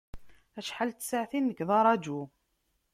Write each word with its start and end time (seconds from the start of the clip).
Acḥal 0.59 0.89
n 0.93 0.97
tsaɛtin 0.97 1.45
nekk 1.47 1.59
d 1.67 1.69
araǧu. 1.79 2.21